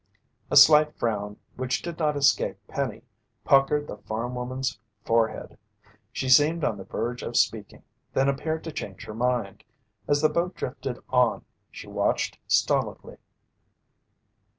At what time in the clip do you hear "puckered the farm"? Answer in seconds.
3.43-4.33